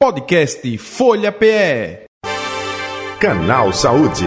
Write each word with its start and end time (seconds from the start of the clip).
Podcast 0.00 0.78
Folha 0.78 1.32
PE. 1.32 2.06
Canal 3.20 3.72
Saúde. 3.72 4.26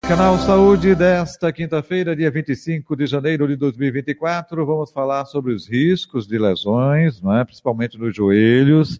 Canal 0.00 0.38
Saúde 0.38 0.94
desta 0.94 1.52
quinta-feira, 1.52 2.16
dia 2.16 2.30
25 2.30 2.96
de 2.96 3.04
janeiro 3.04 3.46
de 3.46 3.54
2024, 3.56 4.64
vamos 4.64 4.90
falar 4.90 5.26
sobre 5.26 5.52
os 5.52 5.68
riscos 5.68 6.26
de 6.26 6.38
lesões, 6.38 7.20
não 7.20 7.36
é? 7.36 7.44
principalmente 7.44 7.98
nos 7.98 8.16
joelhos. 8.16 8.98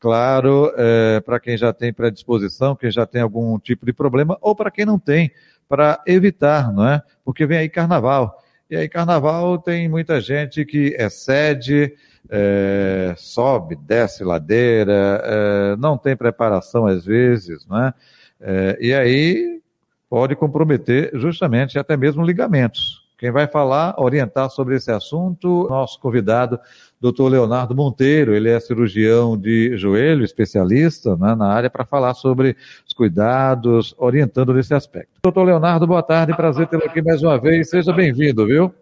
Claro, 0.00 0.72
é, 0.74 1.20
para 1.20 1.38
quem 1.38 1.54
já 1.58 1.70
tem 1.70 1.92
predisposição, 1.92 2.74
quem 2.74 2.90
já 2.90 3.04
tem 3.04 3.20
algum 3.20 3.58
tipo 3.58 3.84
de 3.84 3.92
problema, 3.92 4.38
ou 4.40 4.56
para 4.56 4.70
quem 4.70 4.86
não 4.86 4.98
tem, 4.98 5.30
para 5.68 6.02
evitar, 6.06 6.72
não 6.72 6.88
é? 6.88 7.02
Porque 7.22 7.44
vem 7.44 7.58
aí 7.58 7.68
carnaval. 7.68 8.42
E 8.70 8.76
aí, 8.76 8.88
carnaval 8.88 9.58
tem 9.58 9.86
muita 9.86 10.18
gente 10.18 10.64
que 10.64 10.96
excede, 10.98 11.92
é, 12.34 13.14
sobe, 13.18 13.76
desce 13.76 14.24
ladeira, 14.24 15.22
é, 15.22 15.76
não 15.76 15.98
tem 15.98 16.16
preparação 16.16 16.86
às 16.86 17.04
vezes, 17.04 17.66
né? 17.66 17.92
É, 18.40 18.78
e 18.80 18.94
aí 18.94 19.60
pode 20.08 20.34
comprometer 20.34 21.10
justamente 21.12 21.78
até 21.78 21.94
mesmo 21.94 22.24
ligamentos. 22.24 23.02
Quem 23.18 23.30
vai 23.30 23.46
falar, 23.46 23.94
orientar 23.98 24.50
sobre 24.50 24.74
esse 24.74 24.90
assunto, 24.90 25.68
nosso 25.68 26.00
convidado, 26.00 26.58
Dr. 27.00 27.28
Leonardo 27.28 27.74
Monteiro, 27.74 28.34
ele 28.34 28.48
é 28.48 28.58
cirurgião 28.58 29.36
de 29.36 29.76
joelho, 29.76 30.24
especialista 30.24 31.14
né, 31.16 31.34
na 31.34 31.46
área, 31.46 31.70
para 31.70 31.84
falar 31.84 32.14
sobre 32.14 32.56
os 32.84 32.92
cuidados, 32.92 33.94
orientando 33.96 34.52
nesse 34.52 34.74
aspecto. 34.74 35.20
Doutor 35.22 35.44
Leonardo, 35.44 35.86
boa 35.86 36.02
tarde, 36.02 36.34
prazer 36.34 36.66
tê-lo 36.66 36.82
aqui 36.84 37.00
mais 37.00 37.22
uma 37.22 37.38
vez, 37.38 37.70
seja 37.70 37.92
bem-vindo, 37.92 38.44
viu? 38.46 38.74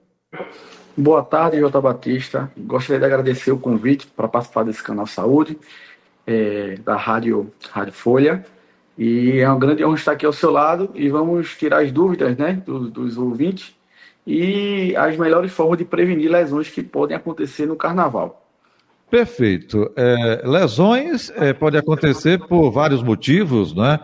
Boa 0.97 1.23
tarde, 1.23 1.61
Jota 1.61 1.81
Batista. 1.81 2.51
Gostaria 2.57 2.99
de 2.99 3.07
agradecer 3.07 3.53
o 3.53 3.59
convite 3.59 4.07
para 4.07 4.29
participar 4.29 4.65
desse 4.65 4.83
canal 4.83 5.07
Saúde, 5.07 5.59
é, 6.27 6.77
da 6.85 6.97
Rádio, 6.97 7.53
Rádio 7.71 7.93
Folha. 7.93 8.45
E 8.99 9.39
é 9.39 9.49
uma 9.49 9.59
grande 9.59 9.85
honra 9.85 9.97
estar 9.97 10.13
aqui 10.13 10.27
ao 10.27 10.33
seu 10.33 10.51
lado 10.51 10.91
e 10.95 11.09
vamos 11.09 11.57
tirar 11.57 11.83
as 11.83 11.91
dúvidas 11.91 12.37
né, 12.37 12.63
dos, 12.67 12.91
dos 12.91 13.17
ouvintes 13.17 13.75
e 14.27 14.95
as 14.97 15.17
melhores 15.17 15.53
formas 15.53 15.79
de 15.79 15.85
prevenir 15.85 16.31
lesões 16.31 16.69
que 16.69 16.83
podem 16.83 17.17
acontecer 17.17 17.67
no 17.67 17.77
carnaval. 17.77 18.47
Perfeito. 19.11 19.91
É, 19.97 20.43
lesões 20.45 21.33
é, 21.35 21.53
podem 21.53 21.81
acontecer 21.81 22.39
por 22.47 22.71
vários 22.71 23.03
motivos, 23.03 23.75
né? 23.75 23.99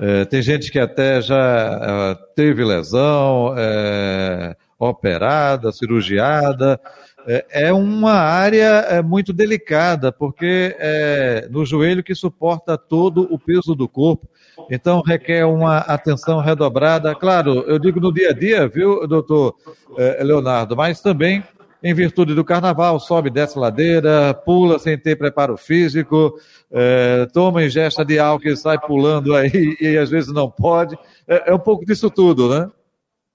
É, 0.00 0.24
tem 0.24 0.40
gente 0.40 0.70
que 0.70 0.78
até 0.78 1.20
já 1.20 1.36
é, 1.36 2.18
teve 2.34 2.64
lesão, 2.64 3.54
é, 3.56 4.56
operada, 4.78 5.72
cirurgiada. 5.72 6.80
É, 7.26 7.66
é 7.66 7.72
uma 7.72 8.12
área 8.12 8.86
é, 8.88 9.02
muito 9.02 9.32
delicada, 9.32 10.10
porque 10.10 10.74
é 10.78 11.46
no 11.50 11.66
joelho 11.66 12.02
que 12.02 12.14
suporta 12.14 12.78
todo 12.78 13.26
o 13.30 13.38
peso 13.38 13.74
do 13.74 13.88
corpo. 13.88 14.28
Então, 14.70 15.02
requer 15.02 15.44
uma 15.44 15.78
atenção 15.78 16.40
redobrada. 16.40 17.14
Claro, 17.14 17.64
eu 17.66 17.78
digo 17.78 18.00
no 18.00 18.12
dia 18.12 18.30
a 18.30 18.32
dia, 18.32 18.68
viu, 18.68 19.06
doutor 19.06 19.54
é, 19.96 20.22
Leonardo, 20.22 20.76
mas 20.76 21.00
também 21.00 21.42
em 21.82 21.94
virtude 21.94 22.34
do 22.34 22.44
carnaval, 22.44 22.98
sobe, 22.98 23.30
desce 23.30 23.58
ladeira, 23.58 24.34
pula 24.34 24.78
sem 24.78 24.98
ter 24.98 25.16
preparo 25.16 25.56
físico, 25.56 26.34
é, 26.72 27.26
toma 27.32 27.64
ingesta 27.64 28.04
de 28.04 28.18
álcool 28.18 28.48
e 28.48 28.56
sai 28.56 28.78
pulando 28.78 29.34
aí 29.34 29.76
e 29.80 29.96
às 29.96 30.10
vezes 30.10 30.32
não 30.32 30.50
pode. 30.50 30.98
É, 31.26 31.50
é 31.50 31.54
um 31.54 31.58
pouco 31.58 31.84
disso 31.84 32.10
tudo, 32.10 32.48
né? 32.48 32.68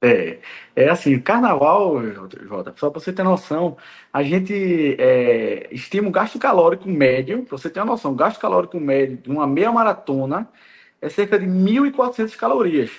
É, 0.04 0.40
é 0.76 0.90
assim, 0.90 1.18
carnaval, 1.18 2.04
Jota, 2.46 2.74
só 2.76 2.90
para 2.90 3.00
você 3.00 3.14
ter 3.14 3.24
noção, 3.24 3.78
a 4.12 4.22
gente 4.22 4.98
é, 5.00 5.70
estima 5.72 6.10
o 6.10 6.12
gasto 6.12 6.38
calórico 6.38 6.90
médio, 6.90 7.44
para 7.44 7.58
você 7.58 7.70
ter 7.70 7.80
uma 7.80 7.86
noção, 7.86 8.12
o 8.12 8.16
gasto 8.16 8.38
calórico 8.38 8.78
médio 8.82 9.16
de 9.16 9.30
uma 9.32 9.48
meia 9.48 9.72
maratona 9.72 10.50
é 11.02 11.08
cerca 11.08 11.40
de 11.40 11.46
1.400 11.46 12.36
calorias. 12.36 12.92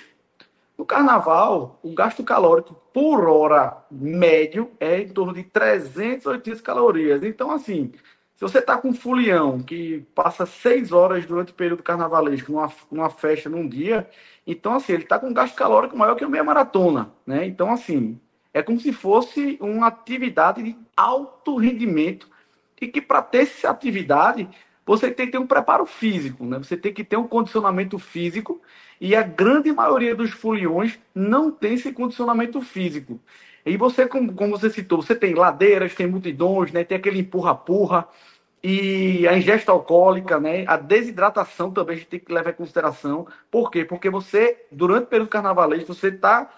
No 0.75 0.83
carnaval, 0.83 1.79
o 1.83 1.93
gasto 1.93 2.23
calórico 2.23 2.73
por 2.91 3.29
hora 3.29 3.85
médio 3.91 4.71
é 4.79 4.99
em 5.01 5.07
torno 5.07 5.31
de 5.33 5.43
380 5.43 6.61
calorias. 6.63 7.23
Então, 7.23 7.51
assim, 7.51 7.93
se 8.35 8.41
você 8.41 8.59
está 8.59 8.77
com 8.77 8.89
um 8.89 8.93
fulião 8.93 9.59
que 9.59 10.05
passa 10.13 10.45
seis 10.45 10.91
horas 10.91 11.25
durante 11.25 11.51
o 11.51 11.55
período 11.55 11.81
carnavalesco 11.81 12.51
numa, 12.51 12.71
numa 12.91 13.09
festa 13.09 13.49
num 13.49 13.67
dia, 13.67 14.09
então, 14.45 14.73
assim, 14.73 14.93
ele 14.93 15.03
está 15.03 15.17
com 15.17 15.27
um 15.27 15.33
gasto 15.33 15.55
calórico 15.55 15.97
maior 15.97 16.15
que 16.15 16.23
a 16.23 16.29
meia 16.29 16.43
maratona, 16.43 17.11
né? 17.25 17.45
Então, 17.45 17.71
assim, 17.71 18.19
é 18.53 18.61
como 18.61 18.79
se 18.79 18.91
fosse 18.91 19.57
uma 19.61 19.87
atividade 19.87 20.61
de 20.61 20.75
alto 20.95 21.55
rendimento 21.55 22.29
e 22.79 22.87
que 22.87 23.01
para 23.01 23.21
ter 23.21 23.39
essa 23.39 23.69
atividade 23.69 24.47
você 24.85 25.09
tem 25.09 25.25
que 25.25 25.31
ter 25.31 25.37
um 25.39 25.47
preparo 25.47 25.85
físico, 25.85 26.45
né? 26.45 26.57
Você 26.57 26.77
tem 26.77 26.93
que 26.93 27.03
ter 27.03 27.17
um 27.17 27.27
condicionamento 27.27 27.97
físico 27.97 28.61
e 28.99 29.15
a 29.15 29.23
grande 29.23 29.71
maioria 29.71 30.13
dos 30.13 30.31
foliões 30.31 30.99
não 31.13 31.49
tem 31.49 31.73
esse 31.73 31.91
condicionamento 31.91 32.61
físico. 32.61 33.19
E 33.65 33.77
você, 33.77 34.07
como, 34.07 34.33
como 34.33 34.57
você 34.57 34.69
citou, 34.69 35.01
você 35.01 35.15
tem 35.15 35.33
ladeiras, 35.33 35.95
tem 35.95 36.05
multidões, 36.05 36.71
né? 36.71 36.83
Tem 36.83 36.97
aquele 36.97 37.19
empurra-purra 37.19 38.07
e 38.63 39.27
a 39.27 39.37
ingesta 39.37 39.71
alcoólica, 39.71 40.39
né? 40.39 40.65
A 40.67 40.77
desidratação 40.77 41.71
também 41.71 41.95
a 41.95 41.99
gente 41.99 42.07
tem 42.09 42.19
que 42.19 42.31
levar 42.31 42.51
em 42.51 42.53
consideração. 42.53 43.27
Por 43.49 43.71
quê? 43.71 43.83
Porque 43.83 44.09
você, 44.09 44.65
durante 44.71 45.05
o 45.05 45.07
período 45.07 45.29
carnavalesco, 45.29 45.93
você 45.93 46.09
está 46.09 46.49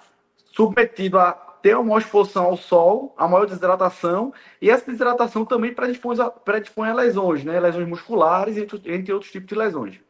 submetido 0.51 1.17
a 1.17 1.31
ter 1.61 1.75
uma 1.75 1.83
maior 1.83 1.99
exposição 1.99 2.45
ao 2.45 2.57
sol, 2.57 3.13
a 3.17 3.27
maior 3.27 3.45
desidratação, 3.45 4.33
e 4.61 4.69
essa 4.69 4.85
desidratação 4.85 5.45
também 5.45 5.73
predispõe 5.73 6.19
a, 6.19 6.29
predispõe 6.29 6.89
a 6.89 6.93
lesões, 6.93 7.43
né? 7.43 7.59
Lesões 7.59 7.87
musculares, 7.87 8.57
entre, 8.57 8.81
entre 8.93 9.13
outros 9.13 9.31
tipos 9.31 9.47
de 9.47 9.55
lesões. 9.55 10.06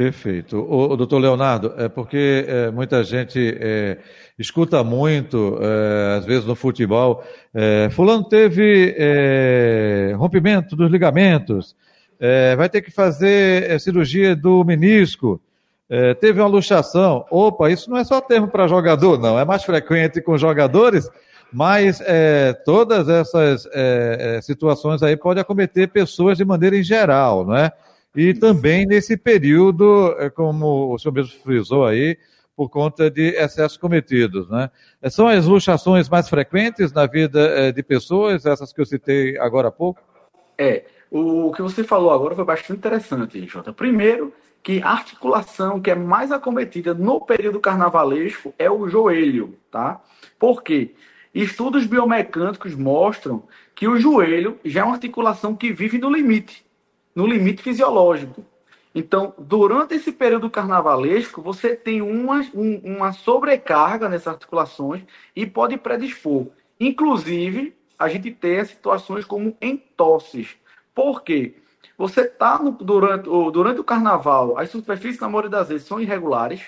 Perfeito. 0.00 0.56
O, 0.56 0.92
o 0.92 0.96
doutor 0.96 1.18
Leonardo, 1.18 1.74
é 1.76 1.86
porque 1.86 2.46
é, 2.48 2.70
muita 2.70 3.04
gente 3.04 3.54
é, 3.60 3.98
escuta 4.38 4.82
muito, 4.82 5.58
é, 5.60 6.16
às 6.16 6.24
vezes 6.24 6.46
no 6.46 6.54
futebol, 6.54 7.22
é, 7.52 7.90
fulano 7.90 8.24
teve 8.24 8.94
é, 8.96 10.14
rompimento 10.16 10.74
dos 10.74 10.90
ligamentos, 10.90 11.76
é, 12.18 12.56
vai 12.56 12.70
ter 12.70 12.80
que 12.80 12.90
fazer 12.90 13.78
cirurgia 13.78 14.34
do 14.34 14.64
menisco, 14.64 15.38
teve 16.18 16.40
uma 16.40 16.48
luxação. 16.48 17.26
Opa, 17.30 17.68
isso 17.70 17.90
não 17.90 17.98
é 17.98 18.04
só 18.04 18.22
termo 18.22 18.48
para 18.48 18.66
jogador, 18.66 19.18
não, 19.18 19.38
é 19.38 19.44
mais 19.44 19.64
frequente 19.64 20.22
com 20.22 20.38
jogadores, 20.38 21.10
mas 21.52 22.00
todas 22.64 23.06
essas 23.08 23.68
situações 24.42 25.02
aí 25.02 25.16
podem 25.16 25.42
acometer 25.42 25.88
pessoas 25.88 26.38
de 26.38 26.44
maneira 26.44 26.76
em 26.76 26.82
geral, 26.82 27.44
não 27.44 27.56
é? 27.56 27.70
E 28.14 28.34
também 28.34 28.86
nesse 28.86 29.16
período, 29.16 30.14
é, 30.18 30.28
como 30.28 30.92
o 30.92 30.98
senhor 30.98 31.14
mesmo 31.14 31.40
frisou 31.42 31.86
aí, 31.86 32.18
por 32.56 32.68
conta 32.68 33.10
de 33.10 33.28
excessos 33.36 33.78
cometidos. 33.78 34.48
Né? 34.50 34.70
É, 35.00 35.08
são 35.08 35.28
as 35.28 35.46
luxações 35.46 36.08
mais 36.08 36.28
frequentes 36.28 36.92
na 36.92 37.06
vida 37.06 37.40
é, 37.40 37.72
de 37.72 37.82
pessoas, 37.82 38.44
essas 38.44 38.72
que 38.72 38.80
eu 38.80 38.86
citei 38.86 39.38
agora 39.38 39.68
há 39.68 39.72
pouco? 39.72 40.02
É, 40.58 40.84
o 41.10 41.52
que 41.52 41.62
você 41.62 41.82
falou 41.82 42.10
agora 42.10 42.34
foi 42.34 42.44
bastante 42.44 42.78
interessante, 42.78 43.46
Jota. 43.46 43.72
Primeiro, 43.72 44.32
que 44.62 44.82
a 44.82 44.90
articulação 44.90 45.80
que 45.80 45.90
é 45.90 45.94
mais 45.94 46.30
acometida 46.30 46.92
no 46.92 47.20
período 47.20 47.60
carnavalesco 47.60 48.52
é 48.58 48.70
o 48.70 48.88
joelho, 48.88 49.56
tá? 49.70 50.00
Por 50.38 50.62
quê? 50.62 50.94
Estudos 51.34 51.86
biomecânicos 51.86 52.74
mostram 52.74 53.44
que 53.74 53.88
o 53.88 53.98
joelho 53.98 54.58
já 54.64 54.80
é 54.80 54.84
uma 54.84 54.94
articulação 54.94 55.56
que 55.56 55.72
vive 55.72 55.96
no 55.96 56.10
limite 56.10 56.64
no 57.14 57.26
limite 57.26 57.62
fisiológico. 57.62 58.44
Então, 58.94 59.34
durante 59.38 59.94
esse 59.94 60.10
período 60.10 60.50
carnavalesco, 60.50 61.40
você 61.40 61.76
tem 61.76 62.02
uma, 62.02 62.40
um, 62.54 62.96
uma 62.96 63.12
sobrecarga 63.12 64.08
nessas 64.08 64.28
articulações 64.28 65.02
e 65.34 65.46
pode 65.46 65.76
predispor. 65.76 66.48
Inclusive, 66.78 67.76
a 67.98 68.08
gente 68.08 68.30
tem 68.32 68.64
situações 68.64 69.24
como 69.24 69.56
entosses. 69.60 70.56
Por 70.94 71.22
quê? 71.22 71.54
Você 71.96 72.22
está 72.22 72.56
durante, 72.56 73.28
durante 73.52 73.78
o 73.78 73.84
carnaval, 73.84 74.58
as 74.58 74.70
superfícies, 74.70 75.20
na 75.20 75.28
maioria 75.28 75.50
das 75.50 75.68
vezes, 75.68 75.86
são 75.86 76.00
irregulares. 76.00 76.62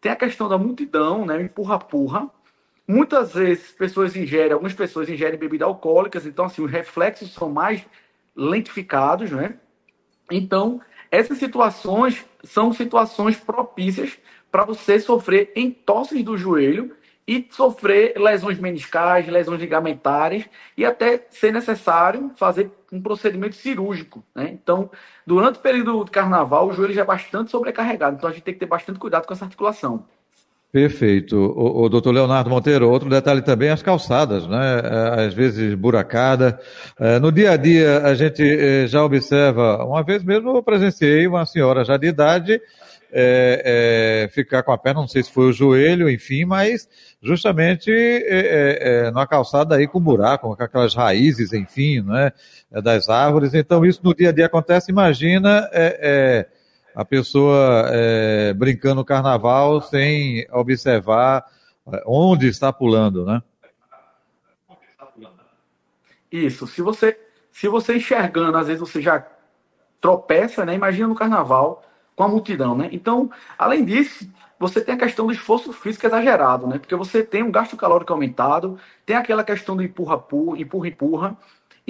Tem 0.00 0.12
a 0.12 0.16
questão 0.16 0.48
da 0.48 0.58
multidão, 0.58 1.24
né? 1.24 1.40
Empurra-purra. 1.40 2.30
Muitas 2.86 3.32
vezes, 3.32 3.72
pessoas 3.72 4.14
ingerem, 4.14 4.52
algumas 4.52 4.74
pessoas 4.74 5.08
ingerem 5.08 5.38
bebidas 5.38 5.66
alcoólicas, 5.66 6.26
então, 6.26 6.44
assim, 6.44 6.62
os 6.62 6.70
reflexos 6.70 7.32
são 7.32 7.48
mais 7.48 7.84
lentificados, 8.40 9.30
né? 9.30 9.54
Então, 10.30 10.80
essas 11.10 11.38
situações 11.38 12.24
são 12.42 12.72
situações 12.72 13.36
propícias 13.36 14.18
para 14.50 14.64
você 14.64 14.98
sofrer 14.98 15.52
entorses 15.54 16.24
do 16.24 16.36
joelho 16.36 16.96
e 17.26 17.46
sofrer 17.50 18.14
lesões 18.16 18.58
meniscais, 18.58 19.28
lesões 19.28 19.60
ligamentares 19.60 20.48
e 20.76 20.84
até 20.84 21.26
ser 21.30 21.52
necessário 21.52 22.32
fazer 22.36 22.70
um 22.90 23.00
procedimento 23.00 23.54
cirúrgico. 23.54 24.24
Né? 24.34 24.50
Então, 24.50 24.90
durante 25.26 25.58
o 25.58 25.62
período 25.62 26.04
de 26.04 26.10
carnaval, 26.10 26.68
o 26.68 26.72
joelho 26.72 26.94
já 26.94 27.02
é 27.02 27.04
bastante 27.04 27.50
sobrecarregado, 27.50 28.16
então 28.16 28.28
a 28.28 28.32
gente 28.32 28.42
tem 28.42 28.54
que 28.54 28.60
ter 28.60 28.66
bastante 28.66 28.98
cuidado 28.98 29.26
com 29.26 29.32
essa 29.32 29.44
articulação. 29.44 30.06
Perfeito. 30.72 31.36
O, 31.36 31.82
o 31.84 31.88
doutor 31.88 32.12
Leonardo 32.12 32.48
Monteiro, 32.48 32.88
outro 32.88 33.10
detalhe 33.10 33.42
também, 33.42 33.70
as 33.70 33.82
calçadas, 33.82 34.46
né? 34.46 34.80
É, 34.84 35.26
às 35.26 35.34
vezes 35.34 35.74
buracada. 35.74 36.60
É, 36.98 37.18
no 37.18 37.32
dia 37.32 37.50
a 37.50 37.56
dia, 37.56 38.02
a 38.04 38.14
gente 38.14 38.42
é, 38.42 38.86
já 38.86 39.04
observa, 39.04 39.84
uma 39.84 40.04
vez 40.04 40.22
mesmo 40.22 40.56
eu 40.56 40.62
presenciei 40.62 41.26
uma 41.26 41.44
senhora 41.44 41.84
já 41.84 41.96
de 41.96 42.06
idade 42.06 42.60
é, 43.12 44.24
é, 44.24 44.28
ficar 44.32 44.62
com 44.62 44.70
a 44.70 44.78
perna, 44.78 45.00
não 45.00 45.08
sei 45.08 45.22
se 45.22 45.32
foi 45.32 45.48
o 45.48 45.52
joelho, 45.52 46.08
enfim, 46.08 46.44
mas 46.44 46.88
justamente 47.20 47.90
é, 47.90 49.06
é, 49.06 49.10
na 49.10 49.26
calçada 49.26 49.74
aí 49.74 49.88
com 49.88 50.00
buraco, 50.00 50.54
com 50.54 50.62
aquelas 50.62 50.94
raízes, 50.94 51.52
enfim, 51.52 52.00
né, 52.02 52.32
das 52.82 53.08
árvores. 53.08 53.54
Então, 53.54 53.84
isso 53.84 54.00
no 54.04 54.14
dia 54.14 54.28
a 54.28 54.32
dia 54.32 54.46
acontece. 54.46 54.92
Imagina 54.92 55.68
a 56.94 57.04
pessoa 57.04 57.88
é, 57.88 58.52
brincando 58.54 58.96
no 58.96 59.04
carnaval 59.04 59.80
sem 59.80 60.46
observar 60.50 61.44
é, 61.92 62.02
onde 62.06 62.48
está 62.48 62.72
pulando, 62.72 63.24
né? 63.24 63.42
Isso. 66.30 66.66
Se 66.66 66.80
você, 66.80 67.18
se 67.50 67.68
você 67.68 67.96
enxergando, 67.96 68.56
às 68.56 68.66
vezes 68.66 68.80
você 68.80 69.02
já 69.02 69.26
tropeça, 70.00 70.64
né? 70.64 70.74
Imagina 70.74 71.08
no 71.08 71.14
carnaval 71.14 71.82
com 72.14 72.22
a 72.24 72.28
multidão, 72.28 72.76
né? 72.76 72.88
Então, 72.92 73.30
além 73.58 73.84
disso, 73.84 74.30
você 74.58 74.80
tem 74.80 74.94
a 74.94 74.98
questão 74.98 75.26
do 75.26 75.32
esforço 75.32 75.72
físico 75.72 76.06
exagerado, 76.06 76.66
né? 76.66 76.78
Porque 76.78 76.94
você 76.94 77.22
tem 77.22 77.42
um 77.42 77.50
gasto 77.50 77.76
calórico 77.76 78.12
aumentado, 78.12 78.78
tem 79.04 79.16
aquela 79.16 79.42
questão 79.42 79.76
do 79.76 79.82
empurra-empurra, 79.82 80.60
empurra-empurra, 80.60 81.36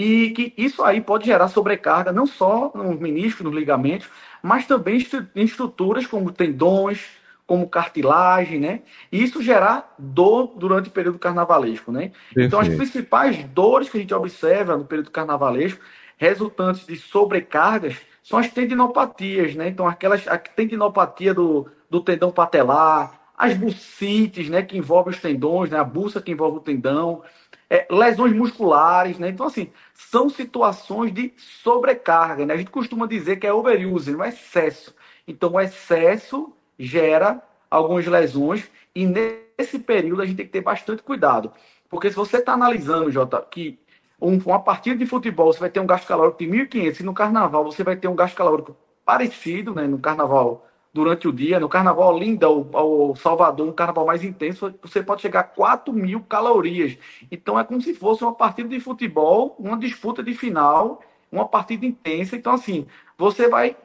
e 0.00 0.30
que 0.30 0.54
isso 0.56 0.82
aí 0.82 0.98
pode 0.98 1.26
gerar 1.26 1.48
sobrecarga 1.48 2.10
não 2.10 2.26
só 2.26 2.72
nos 2.74 2.98
meniscos, 2.98 3.44
nos 3.44 3.54
ligamentos, 3.54 4.08
mas 4.42 4.66
também 4.66 5.06
em 5.36 5.44
estruturas 5.44 6.06
como 6.06 6.32
tendões, 6.32 7.04
como 7.46 7.68
cartilagem, 7.68 8.58
né? 8.58 8.80
E 9.12 9.22
isso 9.22 9.42
gerar 9.42 9.94
dor 9.98 10.54
durante 10.56 10.88
o 10.88 10.92
período 10.92 11.18
carnavalesco, 11.18 11.92
né? 11.92 12.12
Perfeito. 12.32 12.46
Então, 12.46 12.60
as 12.60 12.68
principais 12.68 13.44
dores 13.44 13.90
que 13.90 13.98
a 13.98 14.00
gente 14.00 14.14
observa 14.14 14.74
no 14.74 14.86
período 14.86 15.10
carnavalesco, 15.10 15.82
resultantes 16.16 16.86
de 16.86 16.96
sobrecargas, 16.96 17.96
são 18.22 18.38
as 18.38 18.48
tendinopatias, 18.48 19.54
né? 19.54 19.68
Então, 19.68 19.86
aquelas, 19.86 20.26
a 20.26 20.38
tendinopatia 20.38 21.34
do, 21.34 21.68
do 21.90 22.00
tendão 22.00 22.30
patelar, 22.30 23.20
as 23.36 23.54
bucites, 23.54 24.48
né? 24.48 24.62
Que 24.62 24.78
envolvem 24.78 25.12
os 25.12 25.20
tendões, 25.20 25.68
né? 25.68 25.78
A 25.78 25.84
buça 25.84 26.22
que 26.22 26.30
envolve 26.30 26.56
o 26.56 26.62
tendão, 26.62 27.22
é, 27.70 27.86
lesões 27.88 28.34
musculares, 28.34 29.16
né? 29.18 29.28
Então, 29.28 29.46
assim, 29.46 29.70
são 29.94 30.28
situações 30.28 31.14
de 31.14 31.32
sobrecarga, 31.38 32.44
né? 32.44 32.54
A 32.54 32.56
gente 32.56 32.70
costuma 32.70 33.06
dizer 33.06 33.36
que 33.36 33.46
é 33.46 33.52
overuse, 33.52 34.10
não 34.10 34.24
é 34.24 34.30
excesso. 34.30 34.92
Então, 35.26 35.52
o 35.52 35.60
excesso 35.60 36.52
gera 36.76 37.40
algumas 37.70 38.04
lesões 38.06 38.68
e 38.92 39.06
nesse 39.06 39.78
período 39.78 40.22
a 40.22 40.26
gente 40.26 40.36
tem 40.36 40.46
que 40.46 40.52
ter 40.52 40.60
bastante 40.60 41.02
cuidado. 41.02 41.52
Porque 41.88 42.10
se 42.10 42.16
você 42.16 42.38
está 42.38 42.54
analisando, 42.54 43.12
Jota, 43.12 43.40
que 43.48 43.78
um, 44.20 44.36
uma 44.38 44.60
partida 44.60 44.96
de 44.96 45.06
futebol 45.06 45.52
você 45.52 45.60
vai 45.60 45.70
ter 45.70 45.78
um 45.78 45.86
gasto 45.86 46.08
calórico 46.08 46.38
de 46.38 46.46
1.500 46.46 47.00
e 47.00 47.02
no 47.04 47.14
carnaval 47.14 47.64
você 47.64 47.84
vai 47.84 47.96
ter 47.96 48.08
um 48.08 48.16
gasto 48.16 48.34
calórico 48.34 48.76
parecido, 49.04 49.74
né? 49.74 49.86
No 49.86 49.98
carnaval 49.98 50.66
durante 50.92 51.28
o 51.28 51.32
dia. 51.32 51.60
No 51.60 51.68
carnaval 51.68 52.18
Linda, 52.18 52.48
o, 52.48 53.14
Salvador, 53.16 53.68
um 53.68 53.72
carnaval 53.72 54.06
mais 54.06 54.24
intenso, 54.24 54.74
você 54.82 55.02
pode 55.02 55.22
chegar 55.22 55.40
a 55.40 55.44
4 55.44 55.92
mil 55.92 56.20
calorias. 56.20 56.96
Então 57.30 57.58
é 57.58 57.64
como 57.64 57.80
se 57.80 57.94
fosse 57.94 58.22
uma 58.22 58.34
partida 58.34 58.68
de 58.68 58.80
futebol, 58.80 59.56
uma 59.58 59.78
disputa 59.78 60.22
de 60.22 60.34
final, 60.34 61.02
uma 61.30 61.46
partida 61.46 61.86
intensa. 61.86 62.36
Então, 62.36 62.52
assim, 62.52 62.86
você 63.16 63.48
vai 63.48 63.76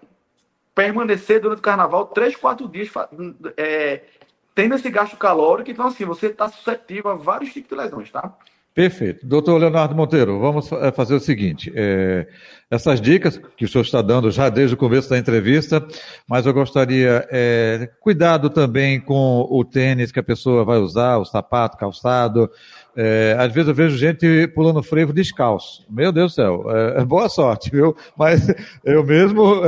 permanecer 0.73 1.39
durante 1.39 1.59
o 1.59 1.61
carnaval 1.61 2.07
3, 2.07 2.35
4 2.35 2.67
dias 2.67 2.89
é, 3.55 4.03
tendo 4.53 4.75
esse 4.75 4.89
gasto 4.89 5.17
calórico. 5.17 5.69
Então, 5.69 5.87
assim, 5.87 6.05
você 6.05 6.27
está 6.27 6.49
suscetível 6.49 7.11
a 7.11 7.15
vários 7.15 7.53
tipos 7.53 7.69
de 7.69 7.75
lesões, 7.75 8.11
tá? 8.11 8.35
Perfeito. 8.75 9.25
Doutor 9.25 9.57
Leonardo 9.57 9.95
Monteiro, 9.95 10.37
vamos 10.37 10.69
eh, 10.69 10.91
fazer 10.91 11.15
o 11.15 11.19
seguinte: 11.19 11.71
é, 11.73 12.27
essas 12.69 12.99
dicas 12.99 13.39
que 13.55 13.63
o 13.63 13.69
senhor 13.69 13.83
está 13.85 14.01
dando 14.01 14.29
já 14.29 14.49
desde 14.49 14.75
o 14.75 14.77
começo 14.77 15.09
da 15.09 15.17
entrevista, 15.17 15.81
mas 16.27 16.45
eu 16.45 16.53
gostaria, 16.53 17.25
é, 17.31 17.89
cuidado 18.01 18.49
também 18.49 18.99
com 18.99 19.47
o 19.49 19.63
tênis 19.63 20.11
que 20.11 20.19
a 20.19 20.23
pessoa 20.23 20.65
vai 20.65 20.77
usar, 20.77 21.17
o 21.19 21.23
sapato, 21.23 21.77
calçado. 21.77 22.51
É, 22.97 23.37
às 23.39 23.53
vezes 23.53 23.69
eu 23.69 23.73
vejo 23.73 23.97
gente 23.97 24.45
pulando 24.49 24.83
frevo 24.83 25.13
descalço. 25.13 25.85
Meu 25.89 26.11
Deus 26.11 26.33
do 26.33 26.35
céu, 26.35 26.65
boa 27.07 27.29
sorte, 27.29 27.71
viu? 27.71 27.95
Mas 28.17 28.45
eu 28.83 29.05
mesmo, 29.05 29.61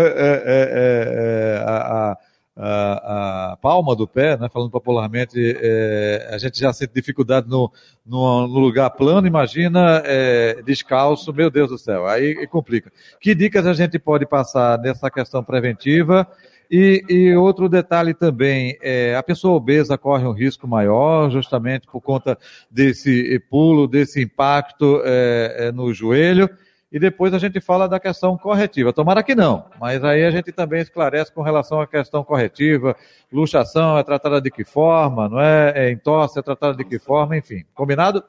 a, 1.65 2.11
a 2.11 2.17
a, 2.57 3.51
a, 3.51 3.57
palma 3.57 3.95
do 3.95 4.07
pé, 4.07 4.35
né, 4.37 4.49
falando 4.51 4.71
popularmente, 4.71 5.37
é, 5.37 6.29
a 6.31 6.37
gente 6.37 6.59
já 6.59 6.73
sente 6.73 6.93
dificuldade 6.93 7.47
no, 7.47 7.71
no, 8.05 8.47
no 8.47 8.59
lugar 8.59 8.89
plano, 8.89 9.27
imagina 9.27 10.01
é, 10.03 10.61
descalço, 10.65 11.31
meu 11.31 11.51
Deus 11.51 11.69
do 11.69 11.77
céu, 11.77 12.07
aí 12.07 12.47
complica. 12.47 12.91
Que 13.21 13.35
dicas 13.35 13.67
a 13.67 13.73
gente 13.73 13.99
pode 13.99 14.25
passar 14.25 14.79
nessa 14.79 15.09
questão 15.11 15.43
preventiva? 15.43 16.27
E, 16.69 17.03
e 17.07 17.35
outro 17.35 17.69
detalhe 17.69 18.13
também, 18.13 18.77
é, 18.81 19.15
a 19.15 19.23
pessoa 19.23 19.55
obesa 19.55 19.97
corre 19.97 20.25
um 20.25 20.33
risco 20.33 20.67
maior, 20.67 21.29
justamente 21.29 21.87
por 21.87 22.01
conta 22.01 22.37
desse 22.69 23.39
pulo, 23.49 23.87
desse 23.87 24.21
impacto 24.21 25.01
é, 25.05 25.67
é 25.67 25.71
no 25.71 25.93
joelho 25.93 26.49
e 26.91 26.99
depois 26.99 27.33
a 27.33 27.37
gente 27.37 27.59
fala 27.59 27.87
da 27.87 27.99
questão 27.99 28.37
corretiva. 28.37 28.93
Tomara 28.93 29.21
que 29.21 29.35
não, 29.35 29.65
mas 29.79 30.03
aí 30.03 30.23
a 30.23 30.31
gente 30.31 30.51
também 30.51 30.81
esclarece 30.81 31.31
com 31.31 31.41
relação 31.41 31.81
à 31.81 31.87
questão 31.87 32.23
corretiva. 32.23 32.95
Luxação 33.31 33.97
é 33.97 34.03
tratada 34.03 34.39
de 34.39 34.49
que 34.49 34.63
forma, 34.63 35.27
não 35.27 35.39
é? 35.39 35.73
é 35.75 35.91
entorse 35.91 36.39
é 36.39 36.41
tratada 36.41 36.75
de 36.75 36.85
que 36.85 36.97
forma, 36.97 37.35
enfim. 37.35 37.65
Combinado? 37.73 38.23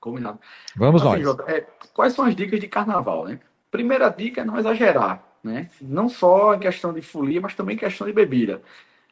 Combinado. 0.00 0.38
Vamos 0.74 1.02
assim, 1.02 1.10
nós. 1.10 1.22
Jota, 1.22 1.50
é, 1.50 1.66
quais 1.92 2.14
são 2.14 2.24
as 2.24 2.34
dicas 2.34 2.60
de 2.60 2.68
carnaval, 2.68 3.26
né? 3.26 3.40
Primeira 3.70 4.08
dica 4.08 4.40
é 4.40 4.44
não 4.44 4.58
exagerar, 4.58 5.22
né? 5.44 5.68
Não 5.82 6.08
só 6.08 6.54
em 6.54 6.60
questão 6.60 6.94
de 6.94 7.02
folia, 7.02 7.40
mas 7.40 7.54
também 7.54 7.76
em 7.76 7.78
questão 7.78 8.06
de 8.06 8.12
bebida. 8.12 8.62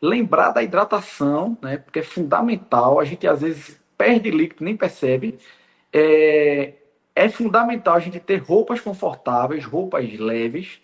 Lembrar 0.01 0.53
da 0.53 0.63
hidratação, 0.63 1.59
né? 1.61 1.77
Porque 1.77 1.99
é 1.99 2.03
fundamental. 2.03 2.99
A 2.99 3.05
gente 3.05 3.27
às 3.27 3.43
vezes 3.43 3.79
perde 3.99 4.31
líquido, 4.31 4.65
nem 4.65 4.77
percebe. 4.77 5.39
É, 5.93 6.75
é 7.15 7.29
fundamental 7.29 7.95
a 7.95 8.01
gente 8.01 8.19
ter 8.19 8.37
roupas 8.39 8.81
confortáveis, 8.81 9.65
roupas 9.65 10.19
leves, 10.19 10.81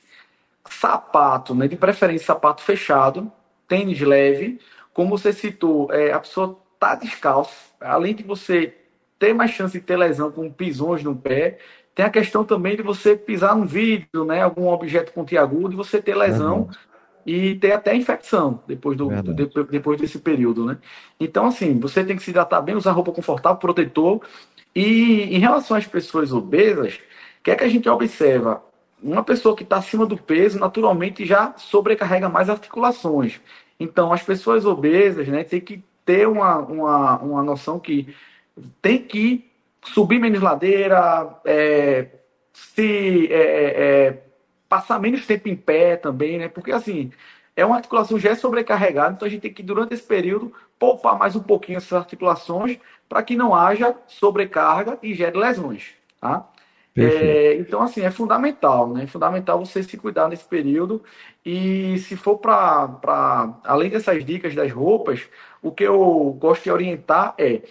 sapato, 0.69 1.55
né, 1.55 1.67
de 1.67 1.77
preferência 1.77 2.27
sapato 2.27 2.63
fechado, 2.63 3.31
tênis 3.67 4.01
leve. 4.01 4.61
Como 4.93 5.11
você 5.17 5.33
citou, 5.33 5.93
é, 5.93 6.13
a 6.13 6.21
pessoa 6.21 6.59
tá 6.79 6.95
descalço, 6.95 7.55
além 7.81 8.15
de 8.15 8.23
você 8.23 8.75
ter 9.19 9.35
mais 9.35 9.51
chance 9.51 9.79
de 9.79 9.85
ter 9.85 9.97
lesão 9.97 10.31
com 10.31 10.51
pisões 10.51 11.03
no 11.03 11.15
pé, 11.15 11.59
tem 11.95 12.05
a 12.07 12.11
questão 12.11 12.45
também 12.45 12.77
de 12.77 12.83
você 12.83 13.17
pisar 13.17 13.55
num 13.55 13.67
vidro, 13.67 14.25
né, 14.25 14.41
algum 14.41 14.69
objeto 14.69 15.13
pontiagudo, 15.13 15.75
e 15.75 15.77
você 15.77 16.01
ter 16.01 16.17
lesão 16.17 16.71
e 17.27 17.55
ter 17.57 17.73
até 17.73 17.95
infecção 17.95 18.63
depois, 18.67 18.97
do, 18.97 19.11
do, 19.11 19.65
depois 19.65 20.01
desse 20.01 20.19
período, 20.19 20.65
né? 20.65 20.79
Então, 21.19 21.47
assim, 21.47 21.79
você 21.79 22.03
tem 22.03 22.17
que 22.17 22.23
se 22.23 22.31
hidratar 22.31 22.63
bem, 22.63 22.75
usar 22.75 22.93
roupa 22.93 23.13
confortável, 23.13 23.59
protetor, 23.59 24.23
e 24.75 25.35
em 25.35 25.39
relação 25.39 25.77
às 25.77 25.87
pessoas 25.87 26.33
obesas, 26.33 26.95
o 27.41 27.43
que 27.43 27.51
é 27.51 27.57
que 27.57 27.65
a 27.65 27.69
gente 27.69 27.89
observa? 27.89 28.63
Uma 29.03 29.25
pessoa 29.25 29.57
que 29.57 29.63
está 29.63 29.77
acima 29.77 30.07
do 30.07 30.17
peso, 30.17 30.59
naturalmente, 30.59 31.25
já 31.25 31.55
sobrecarrega 31.57 32.29
mais 32.29 32.51
articulações. 32.51 33.41
Então, 33.79 34.13
as 34.13 34.23
pessoas 34.23 34.67
obesas, 34.67 35.27
né, 35.27 35.43
tem 35.43 35.61
que 35.61 35.83
ter 36.05 36.29
uma, 36.29 36.59
uma, 36.59 37.19
uma 37.19 37.43
noção 37.43 37.79
que 37.79 38.15
tem 38.83 38.99
que 38.99 39.51
subir 39.83 40.19
menos 40.19 40.41
ladeira, 40.41 41.41
é, 41.45 42.09
se 42.53 43.33
é, 43.33 43.35
é, 43.35 44.07
é 44.09 44.23
passar 44.69 45.01
menos 45.01 45.27
tempo 45.27 45.49
em 45.49 45.57
pé 45.57 45.97
também, 45.97 46.39
né? 46.39 46.49
Porque 46.49 46.71
assim, 46.71 47.11
é 47.57 47.65
uma 47.65 47.77
articulação 47.77 48.19
já 48.19 48.31
é 48.31 48.35
sobrecarregada, 48.35 49.15
então 49.15 49.27
a 49.27 49.31
gente 49.31 49.43
tem 49.43 49.53
que, 49.53 49.63
durante 49.63 49.95
esse 49.95 50.03
período, 50.03 50.53
poupar 50.79 51.19
mais 51.19 51.37
um 51.37 51.43
pouquinho 51.43 51.79
essas 51.79 51.93
articulações 51.93 52.79
para 53.09 53.23
que 53.23 53.37
não 53.37 53.55
haja 53.55 53.95
sobrecarga 54.07 54.99
e 55.03 55.15
gere 55.15 55.39
lesões. 55.39 55.95
Tá? 56.21 56.49
É, 56.97 57.55
então, 57.55 57.83
assim, 57.83 58.03
é 58.03 58.11
fundamental, 58.11 58.93
né? 58.93 59.05
É 59.05 59.07
fundamental 59.07 59.59
você 59.65 59.83
se 59.83 59.97
cuidar 59.97 60.29
nesse 60.29 60.45
período. 60.45 61.03
E 61.45 61.99
se 61.99 62.17
for 62.17 62.39
para. 62.39 63.55
Além 63.65 63.91
dessas 63.91 64.25
dicas 64.25 64.55
das 64.55 64.71
roupas, 64.73 65.29
o 65.63 65.71
que 65.71 65.85
eu 65.85 66.37
gosto 66.39 66.65
de 66.65 66.71
orientar 66.71 67.35
é 67.39 67.63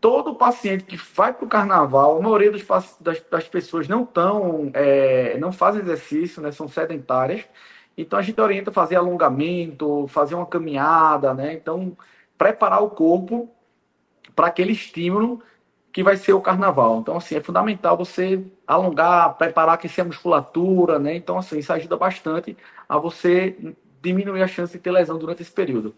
todo 0.00 0.34
paciente 0.34 0.84
que 0.84 0.96
vai 0.96 1.32
para 1.32 1.44
o 1.44 1.48
carnaval, 1.48 2.18
a 2.18 2.22
maioria 2.22 2.50
dos, 2.50 2.64
das, 3.00 3.20
das 3.30 3.48
pessoas 3.48 3.86
não 3.86 4.04
tão, 4.06 4.70
é, 4.72 5.36
não 5.38 5.52
fazem 5.52 5.82
exercício, 5.82 6.42
né? 6.42 6.52
São 6.52 6.68
sedentárias. 6.68 7.44
Então 8.00 8.18
a 8.18 8.22
gente 8.22 8.40
orienta 8.40 8.72
fazer 8.72 8.96
alongamento, 8.96 10.06
fazer 10.08 10.34
uma 10.34 10.46
caminhada, 10.46 11.34
né? 11.34 11.52
Então, 11.54 11.96
preparar 12.36 12.82
o 12.82 12.90
corpo 12.90 13.50
para 14.34 14.46
aquele 14.46 14.72
estímulo 14.72 15.42
que 15.92 16.02
vai 16.02 16.16
ser 16.16 16.32
o 16.32 16.40
carnaval. 16.40 17.00
Então, 17.00 17.16
assim, 17.16 17.36
é 17.36 17.40
fundamental 17.40 17.96
você 17.96 18.42
alongar, 18.66 19.34
preparar, 19.34 19.74
aquecer 19.74 20.04
a 20.04 20.06
musculatura, 20.06 20.98
né? 20.98 21.14
Então, 21.16 21.36
assim, 21.36 21.58
isso 21.58 21.72
ajuda 21.72 21.96
bastante 21.96 22.56
a 22.88 22.96
você 22.96 23.56
diminuir 24.00 24.42
a 24.42 24.48
chance 24.48 24.72
de 24.72 24.78
ter 24.78 24.90
lesão 24.90 25.18
durante 25.18 25.42
esse 25.42 25.52
período. 25.52 25.94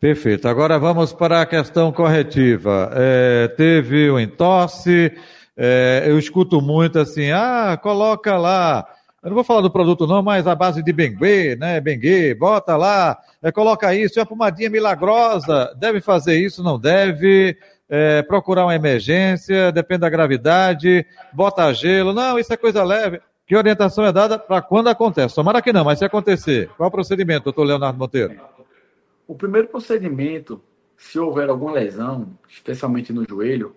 Perfeito. 0.00 0.48
Agora 0.48 0.78
vamos 0.78 1.12
para 1.12 1.42
a 1.42 1.46
questão 1.46 1.92
corretiva. 1.92 2.90
É, 2.94 3.48
teve 3.48 4.10
o 4.10 4.14
um 4.14 4.18
entorse, 4.18 5.12
é, 5.56 6.04
eu 6.06 6.18
escuto 6.18 6.60
muito 6.60 6.98
assim, 6.98 7.30
ah, 7.30 7.78
coloca 7.80 8.36
lá, 8.36 8.86
eu 9.22 9.28
não 9.28 9.36
vou 9.36 9.44
falar 9.44 9.60
do 9.60 9.70
produto 9.70 10.04
não, 10.06 10.20
mas 10.20 10.48
a 10.48 10.54
base 10.54 10.82
de 10.82 10.92
Bengue, 10.92 11.54
né, 11.54 11.80
Bengue, 11.80 12.34
bota 12.34 12.76
lá, 12.76 13.16
é, 13.40 13.52
coloca 13.52 13.94
isso, 13.94 14.18
é 14.18 14.22
uma 14.22 14.26
pomadinha 14.26 14.68
milagrosa, 14.68 15.72
deve 15.78 16.00
fazer 16.00 16.36
isso, 16.38 16.62
não 16.62 16.76
deve, 16.76 17.56
é, 17.88 18.22
procurar 18.22 18.64
uma 18.64 18.74
emergência, 18.74 19.70
depende 19.70 20.00
da 20.00 20.10
gravidade, 20.10 21.06
bota 21.32 21.72
gelo, 21.72 22.12
não, 22.12 22.36
isso 22.36 22.52
é 22.52 22.56
coisa 22.56 22.82
leve. 22.82 23.20
Que 23.46 23.54
orientação 23.54 24.04
é 24.04 24.12
dada 24.12 24.38
para 24.38 24.60
quando 24.60 24.88
acontece? 24.88 25.34
Tomara 25.34 25.62
que 25.62 25.72
não, 25.72 25.84
mas 25.84 26.00
se 26.00 26.04
acontecer, 26.04 26.68
qual 26.76 26.86
é 26.86 26.88
o 26.88 26.90
procedimento, 26.90 27.44
doutor 27.44 27.64
Leonardo 27.64 27.98
Monteiro? 27.98 28.40
O 29.28 29.34
primeiro 29.36 29.68
procedimento, 29.68 30.60
se 30.96 31.18
houver 31.18 31.48
alguma 31.48 31.72
lesão, 31.72 32.30
especialmente 32.48 33.12
no 33.12 33.24
joelho, 33.28 33.76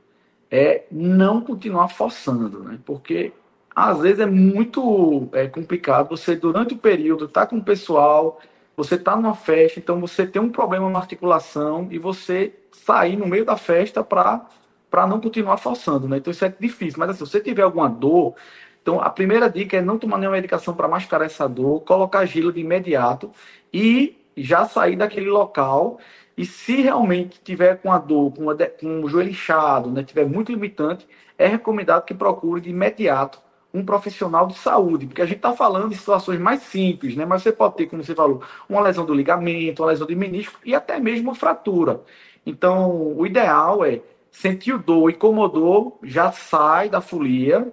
é 0.49 0.85
não 0.89 1.41
continuar 1.41 1.89
forçando, 1.89 2.63
né? 2.63 2.79
Porque 2.85 3.33
às 3.75 3.99
vezes 3.99 4.19
é 4.19 4.25
muito 4.25 5.27
é, 5.33 5.47
complicado 5.47 6.09
você, 6.09 6.35
durante 6.35 6.73
o 6.73 6.77
período, 6.77 7.27
tá 7.27 7.45
com 7.45 7.57
o 7.57 7.63
pessoal, 7.63 8.39
você 8.75 8.97
tá 8.97 9.15
numa 9.15 9.35
festa, 9.35 9.79
então 9.79 9.99
você 9.99 10.25
tem 10.25 10.41
um 10.41 10.49
problema 10.49 10.89
na 10.89 10.99
articulação 10.99 11.87
e 11.91 11.97
você 11.97 12.53
sair 12.71 13.17
no 13.17 13.27
meio 13.27 13.45
da 13.45 13.57
festa 13.57 14.03
para 14.03 14.45
para 14.89 15.05
não 15.07 15.19
continuar 15.19 15.57
forçando, 15.57 16.07
né? 16.07 16.17
Então 16.17 16.31
isso 16.31 16.45
é 16.45 16.55
difícil. 16.57 16.97
Mas 16.99 17.09
assim, 17.09 17.25
se 17.25 17.31
você 17.31 17.41
tiver 17.41 17.63
alguma 17.63 17.89
dor, 17.89 18.33
então 18.81 19.01
a 19.01 19.09
primeira 19.09 19.49
dica 19.49 19.75
é 19.75 19.81
não 19.81 19.97
tomar 19.97 20.17
nenhuma 20.17 20.37
medicação 20.37 20.73
para 20.73 20.87
mascarar 20.87 21.25
essa 21.25 21.49
dor, 21.49 21.81
colocar 21.81 22.25
gelo 22.25 22.53
de 22.53 22.61
imediato 22.61 23.29
e 23.73 24.15
já 24.37 24.65
sair 24.65 24.95
daquele 24.95 25.29
local 25.29 25.99
e 26.37 26.45
se 26.45 26.81
realmente 26.81 27.41
tiver 27.43 27.77
com 27.81 27.91
a 27.91 27.97
dor, 27.97 28.31
com, 28.33 28.49
a, 28.49 28.55
com 28.55 29.01
o 29.03 29.09
joelho 29.09 29.31
inchado, 29.31 29.89
né, 29.91 30.03
tiver 30.03 30.25
muito 30.25 30.51
limitante, 30.51 31.05
é 31.37 31.47
recomendado 31.47 32.05
que 32.05 32.13
procure 32.13 32.61
de 32.61 32.69
imediato 32.69 33.39
um 33.75 33.85
profissional 33.85 34.47
de 34.47 34.55
saúde, 34.55 35.05
porque 35.05 35.21
a 35.21 35.25
gente 35.25 35.37
está 35.37 35.53
falando 35.53 35.89
de 35.89 35.97
situações 35.97 36.39
mais 36.39 36.61
simples, 36.61 37.15
né? 37.15 37.25
Mas 37.25 37.43
você 37.43 37.51
pode 37.51 37.75
ter, 37.75 37.87
como 37.87 38.03
você 38.03 38.15
falou, 38.15 38.41
uma 38.69 38.81
lesão 38.81 39.05
do 39.05 39.13
ligamento, 39.13 39.81
uma 39.83 39.89
lesão 39.89 40.07
de 40.07 40.15
menisco 40.15 40.59
e 40.63 40.73
até 40.73 40.99
mesmo 40.99 41.35
fratura. 41.35 42.01
Então, 42.45 43.15
o 43.17 43.25
ideal 43.25 43.83
é 43.83 44.01
sentir 44.31 44.77
dor, 44.77 45.09
incomodou, 45.09 45.99
já 46.03 46.31
sai 46.31 46.89
da 46.89 47.01
folia, 47.01 47.71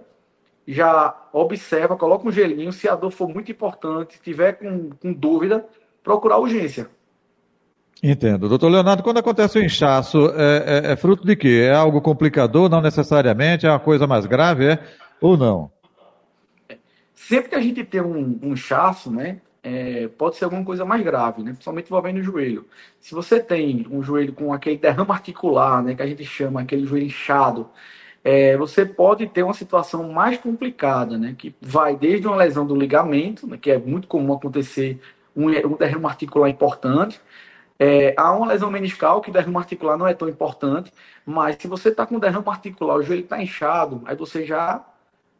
já 0.67 1.15
observa, 1.31 1.95
coloca 1.95 2.27
um 2.27 2.31
gelinho. 2.31 2.73
Se 2.73 2.87
a 2.87 2.95
dor 2.95 3.11
for 3.11 3.29
muito 3.29 3.51
importante, 3.51 4.19
tiver 4.21 4.53
com, 4.53 4.89
com 4.91 5.13
dúvida, 5.13 5.65
procurar 6.03 6.37
urgência. 6.37 6.89
Entendo. 8.01 8.49
Doutor 8.49 8.67
Leonardo, 8.69 9.01
quando 9.01 9.19
acontece 9.19 9.57
o 9.57 9.63
inchaço, 9.63 10.29
é, 10.35 10.89
é, 10.89 10.91
é, 10.91 10.95
fruto 10.97 11.25
de 11.25 11.37
quê? 11.37 11.67
É 11.69 11.73
algo 11.73 12.01
complicador, 12.01 12.67
não 12.67 12.81
necessariamente? 12.81 13.65
É 13.65 13.69
uma 13.69 13.79
coisa 13.79 14.05
mais 14.05 14.25
grave, 14.25 14.65
é? 14.65 14.79
Ou 15.21 15.37
não? 15.37 15.71
Sempre 17.27 17.49
que 17.49 17.55
a 17.55 17.61
gente 17.61 17.83
tem 17.85 18.01
um, 18.01 18.37
um 18.43 18.53
inchaço, 18.53 19.09
né? 19.09 19.39
É, 19.63 20.09
pode 20.09 20.35
ser 20.35 20.43
alguma 20.43 20.63
coisa 20.65 20.83
mais 20.83 21.01
grave, 21.01 21.41
né? 21.41 21.51
Principalmente 21.51 21.87
envolvendo 21.87 22.17
o 22.17 22.23
joelho. 22.23 22.67
Se 22.99 23.15
você 23.15 23.39
tem 23.39 23.87
um 23.89 24.03
joelho 24.03 24.33
com 24.33 24.51
aquele 24.51 24.77
derrame 24.77 25.09
articular, 25.11 25.81
né? 25.81 25.95
Que 25.95 26.01
a 26.01 26.05
gente 26.05 26.25
chama 26.25 26.61
aquele 26.61 26.85
joelho 26.85 27.05
inchado, 27.05 27.69
é, 28.25 28.57
você 28.57 28.85
pode 28.85 29.25
ter 29.27 29.41
uma 29.41 29.53
situação 29.53 30.11
mais 30.11 30.37
complicada, 30.37 31.17
né? 31.17 31.33
Que 31.37 31.55
vai 31.61 31.95
desde 31.95 32.27
uma 32.27 32.35
lesão 32.35 32.65
do 32.67 32.75
ligamento, 32.75 33.47
né, 33.47 33.57
que 33.57 33.71
é 33.71 33.77
muito 33.77 34.07
comum 34.07 34.33
acontecer 34.33 34.99
um, 35.35 35.45
um 35.47 36.07
articular 36.07 36.49
importante. 36.49 37.21
É, 37.79 38.13
há 38.17 38.33
uma 38.33 38.47
lesão 38.47 38.69
meniscal 38.69 39.21
que 39.21 39.31
derrame 39.31 39.57
articular 39.57 39.97
não 39.97 40.07
é 40.07 40.13
tão 40.13 40.27
importante, 40.27 40.91
mas 41.25 41.55
se 41.57 41.67
você 41.69 41.89
está 41.89 42.05
com 42.05 42.19
derrame 42.19 42.47
articular, 42.47 42.95
o 42.95 43.03
joelho 43.03 43.23
está 43.23 43.41
inchado, 43.41 44.01
aí 44.05 44.15
você 44.15 44.45
já, 44.45 44.85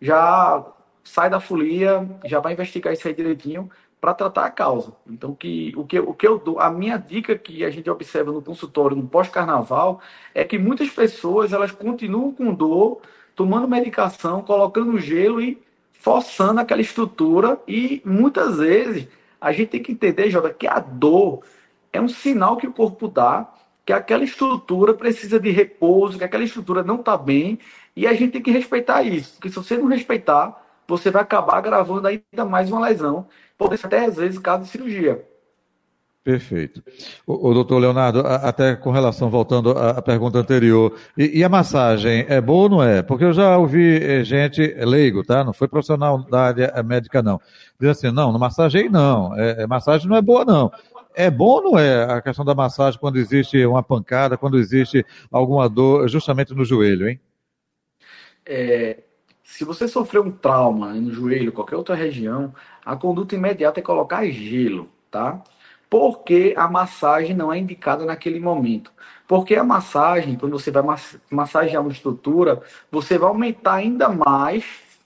já 0.02 0.66
sai 1.04 1.30
da 1.30 1.40
folia, 1.40 2.08
já 2.26 2.40
vai 2.40 2.54
investigar 2.54 2.94
isso 2.94 3.08
aí 3.08 3.14
direitinho 3.14 3.70
para 4.00 4.14
tratar 4.14 4.46
a 4.46 4.50
causa. 4.50 4.94
Então, 5.08 5.34
que, 5.34 5.74
o, 5.78 5.86
que, 5.86 6.00
o 6.00 6.14
que 6.14 6.28
eu 6.28 6.38
dou, 6.38 6.60
a 6.60 6.70
minha 6.70 6.98
dica 6.98 7.38
que 7.38 7.64
a 7.64 7.70
gente 7.70 7.90
observa 7.90 8.32
no 8.32 8.42
consultório 8.42 8.98
no 8.98 9.08
pós-carnaval 9.08 10.02
é 10.34 10.44
que 10.44 10.58
muitas 10.58 10.90
pessoas 10.90 11.54
elas 11.54 11.72
continuam 11.72 12.34
com 12.34 12.54
dor, 12.54 13.02
tomando 13.36 13.68
medicação, 13.68 14.42
colocando 14.42 15.00
gelo 15.00 15.42
e 15.42 15.62
forçando 15.94 16.60
aquela 16.60 16.82
estrutura 16.82 17.58
e 17.68 18.02
muitas 18.04 18.58
vezes 18.58 19.08
a 19.40 19.52
gente 19.52 19.70
tem 19.70 19.84
que 19.84 19.92
entender, 19.94 20.30
Jota, 20.30 20.50
que 20.54 20.68
a 20.68 20.80
dor 20.80 21.44
é 21.92 22.02
um 22.02 22.10
sinal 22.10 22.58
que 22.58 22.68
o 22.68 22.74
corpo 22.74 23.08
dá 23.08 23.54
que 23.86 23.92
aquela 23.92 24.24
estrutura 24.24 24.94
precisa 24.94 25.40
de 25.40 25.52
repouso, 25.52 26.18
que 26.18 26.24
aquela 26.24 26.44
estrutura 26.44 26.84
não 26.84 26.96
está 26.96 27.18
bem, 27.18 27.60
e 27.96 28.08
a 28.08 28.14
gente 28.14 28.32
tem 28.32 28.42
que 28.42 28.52
respeitar 28.52 29.04
isso. 29.04 29.34
Porque 29.34 29.50
se 29.50 29.56
você 29.56 29.78
não 29.78 29.88
respeitar, 29.88 30.62
você 30.88 31.12
vai 31.12 31.22
acabar 31.22 31.62
gravando 31.62 32.08
ainda 32.08 32.46
mais 32.46 32.72
uma 32.72 32.88
lesão, 32.88 33.28
pode 33.58 33.78
ser 33.78 33.88
até 33.88 34.06
às 34.06 34.16
vezes 34.16 34.40
caso 34.40 34.63
de 34.63 34.70
cirurgia. 34.70 35.25
Perfeito. 36.24 36.82
O, 37.28 37.50
o 37.50 37.54
doutor 37.54 37.80
Leonardo, 37.80 38.22
até 38.25 38.78
com 38.78 38.92
relação, 38.92 39.30
voltando 39.30 39.72
à 39.72 40.02
pergunta 40.02 40.40
anterior, 40.40 40.98
e, 41.18 41.40
e, 41.40 41.44
a 41.44 41.50
massagem 41.50 42.25
é 42.30 42.40
boa 42.40 42.63
ou 42.63 42.70
não 42.70 42.84
é? 42.84 43.02
Porque 43.02 43.25
eu 43.25 43.34
já 43.34 43.58
ouvi 43.58 43.98
eh, 44.02 44.24
gente 44.24 44.62
leigo, 44.86 45.22
tá? 45.22 45.44
Não 45.44 45.52
foi 45.52 45.68
profissional 45.68 46.24
da 46.24 46.44
área 46.44 46.72
eh, 46.74 46.82
médica, 46.82 47.22
não. 47.22 47.42
Diz 47.78 47.90
assim, 47.90 48.10
não, 48.10 48.32
no 48.32 48.40
massagem 48.40 48.90
não, 48.90 49.38
é, 49.38 49.63
é, 49.63 49.68
massagem 49.68 50.08
não 50.08 50.16
é 50.16 50.22
boa, 50.22 50.46
não. 50.46 50.72
É 51.13 51.30
bom 51.30 51.46
ou 51.46 51.63
não 51.63 51.78
é 51.78 52.06
a 52.06 52.22
questão 52.22 52.46
da 52.46 52.56
massagem 52.56 52.98
quando 52.98 53.18
existe 53.18 53.63
uma 53.66 53.84
pancada, 53.84 54.38
quando 54.38 54.58
existe 54.58 55.06
alguma 55.30 55.68
dor 55.68 56.08
justamente 56.08 56.54
no 56.54 56.63
joelho, 56.63 57.10
hein? 57.10 57.20
É, 58.46 58.98
se 59.44 59.66
você 59.66 59.88
sofreu 59.88 60.24
um 60.24 60.32
trauma 60.32 60.94
no 60.94 61.12
joelho, 61.12 61.52
qualquer 61.52 61.76
outra 61.76 61.96
região, 61.96 62.54
a 62.84 62.96
conduta 62.96 63.36
imediata 63.36 63.80
é 63.80 63.84
colocar 63.84 64.26
gelo, 64.26 64.90
tá? 65.12 65.44
Porque 65.90 66.54
a 66.58 66.68
massagem 66.68 67.36
não 67.36 67.54
é 67.54 67.60
indicada 67.60 68.06
naquele 68.06 68.40
momento. 68.40 68.92
Porque 69.28 69.56
a 69.56 69.64
massagem, 69.64 70.38
quando 70.38 70.58
você 70.58 70.72
vai 70.72 70.84
massagear 71.30 71.82
uma 71.82 71.92
estrutura, 71.92 72.62
você 72.90 73.18
vai 73.18 73.30
aumentar 73.30 73.76
ainda 73.76 74.10
mais 74.10 74.64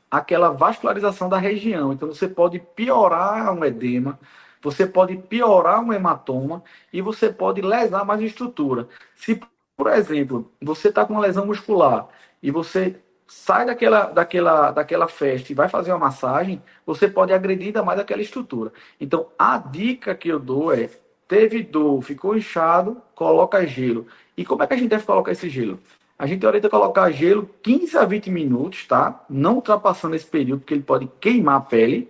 aquela 0.10 0.50
vascularização 0.50 1.28
da 1.28 1.38
região. 1.38 1.92
Então 1.92 2.08
você 2.08 2.28
pode 2.28 2.60
piorar 2.60 3.54
um 3.54 3.66
edema, 3.66 4.20
você 4.62 4.86
pode 4.86 5.18
piorar 5.18 5.82
um 5.82 5.92
hematoma 5.94 6.64
e 6.92 7.02
você 7.02 7.30
pode 7.30 7.62
lesar 7.62 8.06
mais 8.06 8.22
a 8.22 8.26
estrutura. 8.26 8.88
Se, 9.16 9.40
por 9.76 9.88
exemplo, 9.88 10.52
você 10.62 10.90
está 10.90 11.06
com 11.06 11.14
uma 11.14 11.22
lesão 11.22 11.46
muscular 11.46 12.08
e 12.42 12.50
você 12.52 13.00
sai 13.28 13.66
daquela, 13.66 14.06
daquela, 14.06 14.72
daquela 14.72 15.08
festa 15.08 15.52
e 15.52 15.56
vai 15.56 15.68
fazer 15.68 15.92
uma 15.92 16.00
massagem, 16.00 16.62
você 16.86 17.08
pode 17.08 17.34
agredir 17.34 17.68
ainda 17.68 17.84
mais 17.84 18.00
aquela 18.00 18.22
estrutura. 18.22 18.72
Então, 19.00 19.28
a 19.38 19.58
dica 19.58 20.16
que 20.16 20.30
eu 20.30 20.40
dou 20.40 20.74
é: 20.74 20.90
teve 21.28 21.62
dor, 21.62 22.02
ficou 22.02 22.38
inchado, 22.38 23.02
coloca 23.14 23.66
gelo. 23.68 24.08
E 24.38 24.46
como 24.46 24.64
é 24.64 24.68
que 24.68 24.74
a 24.74 24.78
gente 24.78 24.90
deve 24.90 25.06
colocar 25.06 25.32
esse 25.32 25.50
gelo? 25.50 25.80
A 26.18 26.26
gente 26.26 26.46
orienta 26.46 26.70
colocar 26.70 27.12
gelo 27.12 27.48
15 27.62 27.98
a 27.98 28.06
20 28.06 28.32
minutos, 28.32 28.88
tá? 28.88 29.24
Não 29.30 29.56
ultrapassando 29.56 30.16
esse 30.16 30.26
período, 30.26 30.62
porque 30.62 30.74
ele 30.74 30.84
pode 30.84 31.08
queimar 31.20 31.58
a 31.58 31.62
pele. 31.62 32.10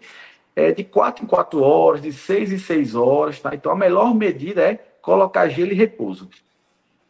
É 0.55 0.71
de 0.71 0.83
4 0.83 1.24
em 1.24 1.27
4 1.27 1.62
horas, 1.62 2.01
de 2.01 2.12
6 2.13 2.53
em 2.53 2.57
6 2.57 2.95
horas, 2.95 3.39
tá? 3.39 3.53
Então 3.53 3.71
a 3.71 3.75
melhor 3.75 4.15
medida 4.15 4.62
é 4.62 4.75
colocar 5.01 5.47
gelo 5.50 5.71
e 5.71 5.75
repouso. 5.75 6.29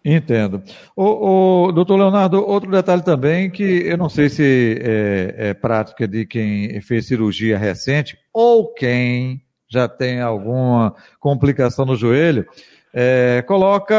Entendo. 0.09 0.63
O, 0.95 1.65
o 1.67 1.71
doutor 1.73 1.97
Leonardo, 1.97 2.41
outro 2.41 2.71
detalhe 2.71 3.01
também 3.01 3.49
que 3.49 3.85
eu 3.85 3.97
não 3.97 4.07
sei 4.07 4.29
se 4.29 4.79
é, 4.81 5.35
é, 5.49 5.53
prática 5.53 6.07
de 6.07 6.25
quem 6.25 6.79
fez 6.79 7.07
cirurgia 7.07 7.57
recente 7.57 8.17
ou 8.31 8.73
quem 8.73 9.41
já 9.67 9.85
tem 9.85 10.21
alguma 10.21 10.95
complicação 11.19 11.85
no 11.85 11.97
joelho, 11.97 12.47
é, 12.93 13.43
coloca, 13.45 13.93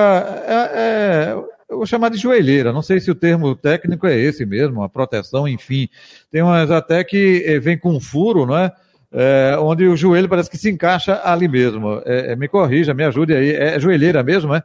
é, 0.46 0.70
é, 0.80 1.34
eu 1.68 1.76
vou 1.76 1.84
chamar 1.84 2.08
de 2.08 2.16
joelheira, 2.16 2.72
não 2.72 2.80
sei 2.80 3.00
se 3.00 3.10
o 3.10 3.14
termo 3.14 3.54
técnico 3.54 4.06
é 4.06 4.16
esse 4.16 4.46
mesmo, 4.46 4.82
a 4.82 4.88
proteção, 4.88 5.46
enfim. 5.46 5.90
Tem 6.32 6.40
umas 6.40 6.70
até 6.70 7.04
que 7.04 7.44
é, 7.46 7.58
vem 7.58 7.76
com 7.76 7.92
um 7.92 8.00
furo, 8.00 8.46
não 8.46 8.56
é? 8.56 8.72
É, 9.12 9.56
onde 9.60 9.86
o 9.86 9.96
joelho 9.96 10.28
parece 10.28 10.50
que 10.50 10.56
se 10.56 10.70
encaixa 10.70 11.20
ali 11.22 11.48
mesmo. 11.48 12.02
É, 12.06 12.32
é, 12.32 12.36
me 12.36 12.48
corrija, 12.48 12.94
me 12.94 13.04
ajude 13.04 13.34
aí. 13.34 13.50
É 13.54 13.78
joelheira 13.78 14.22
mesmo, 14.22 14.54
é? 14.54 14.62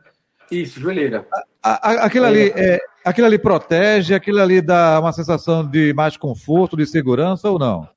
Isso, 0.51 0.79
joelheira. 0.79 1.25
aquilo, 1.61 2.25
ali, 2.25 2.53
é, 2.55 2.79
aquilo 3.03 3.27
ali 3.27 3.37
protege, 3.37 4.13
aquilo 4.13 4.41
ali 4.41 4.61
dá 4.61 4.99
uma 4.99 5.11
sensação 5.11 5.65
de 5.65 5.93
mais 5.93 6.17
conforto, 6.17 6.77
de 6.77 6.85
segurança 6.85 7.49
ou 7.49 7.57
não? 7.57 7.87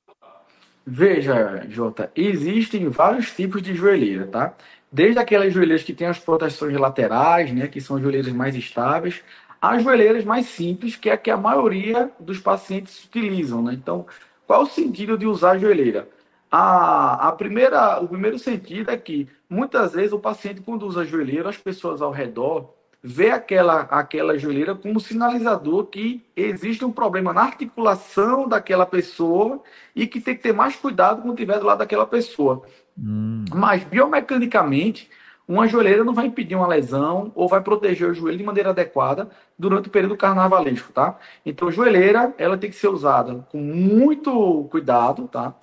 Veja, 0.85 1.65
Jota, 1.69 2.09
existem 2.15 2.87
vários 2.89 3.31
tipos 3.31 3.61
de 3.61 3.75
joelheira, 3.75 4.25
tá? 4.25 4.53
Desde 4.89 5.19
aquelas 5.19 5.53
joelheiras 5.53 5.83
que 5.83 5.93
têm 5.93 6.07
as 6.07 6.17
proteções 6.17 6.77
laterais, 6.77 7.51
né, 7.53 7.67
que 7.67 7.81
são 7.81 8.01
joelheiras 8.01 8.31
mais 8.31 8.55
estáveis, 8.55 9.21
às 9.61 9.83
joelheiras 9.83 10.23
mais 10.23 10.45
simples, 10.45 10.95
que 10.95 11.09
é 11.09 11.13
a 11.13 11.17
que 11.17 11.29
a 11.29 11.35
maioria 11.35 12.09
dos 12.19 12.39
pacientes 12.39 13.03
utilizam, 13.03 13.61
né? 13.61 13.73
Então, 13.73 14.05
qual 14.45 14.63
o 14.63 14.65
sentido 14.65 15.17
de 15.17 15.25
usar 15.25 15.51
a 15.51 15.57
joelheira? 15.57 16.07
A, 16.51 17.27
a 17.27 17.31
primeira, 17.33 17.99
o 17.99 18.07
primeiro 18.07 18.39
sentido 18.39 18.89
é 18.89 18.97
que 18.97 19.27
muitas 19.49 19.93
vezes 19.93 20.13
o 20.13 20.19
paciente, 20.19 20.61
quando 20.61 20.85
usa 20.87 21.05
joelheiro, 21.05 21.49
as 21.49 21.57
pessoas 21.57 22.01
ao 22.01 22.11
redor 22.11 22.73
vê 23.03 23.29
aquela, 23.29 23.81
aquela 23.81 24.37
joelheira 24.37 24.75
como 24.75 24.99
sinalizador 24.99 25.85
que 25.85 26.25
existe 26.35 26.83
um 26.83 26.91
problema 26.91 27.31
na 27.31 27.41
articulação 27.41 28.47
daquela 28.47 28.85
pessoa 28.85 29.61
e 29.95 30.07
que 30.07 30.19
tem 30.19 30.35
que 30.35 30.43
ter 30.43 30.53
mais 30.53 30.75
cuidado 30.75 31.21
quando 31.21 31.33
estiver 31.33 31.59
do 31.59 31.65
lado 31.65 31.79
daquela 31.79 32.05
pessoa. 32.05 32.63
Hum. 32.97 33.45
Mas 33.53 33.83
biomecanicamente, 33.83 35.09
uma 35.47 35.67
joelheira 35.67 36.03
não 36.03 36.13
vai 36.13 36.25
impedir 36.25 36.55
uma 36.55 36.67
lesão 36.67 37.31
ou 37.33 37.47
vai 37.47 37.61
proteger 37.61 38.09
o 38.09 38.13
joelho 38.13 38.37
de 38.37 38.43
maneira 38.43 38.71
adequada 38.71 39.29
durante 39.57 39.87
o 39.87 39.91
período 39.91 40.17
carnavalesco, 40.17 40.91
tá? 40.91 41.17
Então, 41.45 41.71
joelheira, 41.71 42.33
ela 42.37 42.57
tem 42.57 42.69
que 42.69 42.75
ser 42.75 42.89
usada 42.89 43.47
com 43.49 43.57
muito 43.57 44.67
cuidado, 44.69 45.27
tá? 45.29 45.55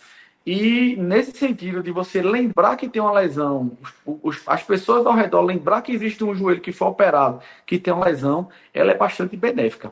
E 0.47 0.95
nesse 0.97 1.33
sentido 1.33 1.83
de 1.83 1.91
você 1.91 2.21
lembrar 2.21 2.77
que 2.77 2.89
tem 2.89 3.01
uma 3.01 3.13
lesão, 3.13 3.73
os, 4.05 4.43
as 4.47 4.63
pessoas 4.63 5.07
ao 5.07 5.15
redor 5.15 5.41
lembrar 5.41 5.81
que 5.81 5.93
existe 5.93 6.23
um 6.23 6.35
joelho 6.35 6.61
que 6.61 6.73
foi 6.73 6.89
operado, 6.89 7.41
que 7.65 7.79
tem 7.79 7.95
uma 7.95 8.05
lesão, 8.05 8.49
ela 8.73 8.91
é 8.91 8.97
bastante 8.97 9.37
benéfica. 9.37 9.91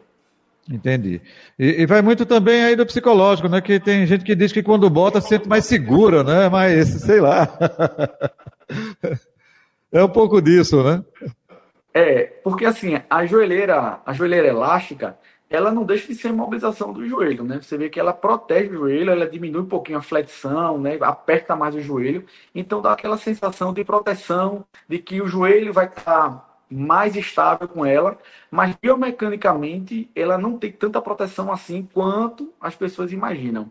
Entendi. 0.71 1.21
E, 1.59 1.83
e, 1.83 1.87
vai 1.87 2.03
muito 2.03 2.25
também 2.25 2.63
aí 2.63 2.77
do 2.77 2.87
psicológico, 2.87 3.49
né? 3.49 3.61
Que 3.61 3.81
tem 3.81 4.07
gente 4.07 4.25
que 4.25 4.35
diz 4.35 4.53
que 4.53 4.63
quando 4.63 4.89
bota 4.89 5.21
sente 5.21 5.49
mais 5.49 5.65
segura, 5.65 6.23
né? 6.23 6.49
Mas 6.49 6.89
sei 7.03 7.21
lá. 7.21 7.49
é 9.91 10.05
um 10.05 10.09
pouco 10.09 10.41
disso, 10.41 10.85
né? 10.85 11.03
É, 11.95 12.25
porque 12.45 12.65
assim, 12.65 13.01
a 13.11 13.27
joelheira, 13.27 14.01
a 14.07 14.13
joelheira 14.13 14.49
elástica, 14.49 15.17
ela 15.53 15.71
não 15.71 15.85
deixa 15.85 16.09
de 16.09 16.15
ser 16.15 16.29
imobilização 16.29 16.93
do 16.93 17.07
joelho, 17.07 17.45
né? 17.45 17.61
Você 17.61 17.77
vê 17.77 17.91
que 17.91 18.01
ela 18.01 18.13
protege 18.13 18.71
o 18.71 18.75
joelho, 18.79 19.11
ela 19.11 19.27
diminui 19.29 19.63
um 19.63 19.67
pouquinho 19.67 19.99
a 19.99 20.03
flexão, 20.03 20.79
né? 20.81 20.99
Aperta 21.01 21.55
mais 21.55 21.75
o 21.75 21.81
joelho, 21.81 22.25
então 22.55 22.81
dá 22.81 22.93
aquela 22.93 23.19
sensação 23.19 23.73
de 23.73 23.85
proteção, 23.85 24.65
de 24.89 24.99
que 24.99 25.21
o 25.21 25.29
joelho 25.29 25.73
vai 25.73 25.87
estar 25.87 26.51
mais 26.71 27.15
estável 27.17 27.69
com 27.69 27.85
ela, 27.85 28.19
mas 28.51 28.75
biomecanicamente 28.81 30.11
ela 30.15 30.39
não 30.39 30.59
tem 30.59 30.73
tanta 30.73 31.03
proteção 31.03 31.53
assim 31.53 31.87
quanto 31.93 32.53
as 32.61 32.75
pessoas 32.75 33.13
imaginam. 33.13 33.71